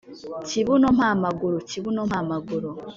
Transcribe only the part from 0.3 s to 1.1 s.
kibuno mpa